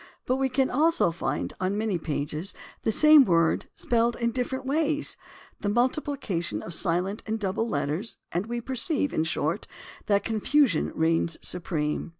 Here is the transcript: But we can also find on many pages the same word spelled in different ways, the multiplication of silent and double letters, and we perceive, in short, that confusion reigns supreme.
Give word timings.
But 0.25 0.37
we 0.37 0.49
can 0.49 0.71
also 0.71 1.11
find 1.11 1.53
on 1.59 1.77
many 1.77 1.99
pages 1.99 2.55
the 2.81 2.91
same 2.91 3.23
word 3.23 3.67
spelled 3.75 4.15
in 4.15 4.31
different 4.31 4.65
ways, 4.65 5.15
the 5.59 5.69
multiplication 5.69 6.63
of 6.63 6.73
silent 6.73 7.21
and 7.27 7.39
double 7.39 7.69
letters, 7.69 8.17
and 8.31 8.47
we 8.47 8.61
perceive, 8.61 9.13
in 9.13 9.25
short, 9.25 9.67
that 10.07 10.23
confusion 10.23 10.91
reigns 10.95 11.37
supreme. 11.43 12.09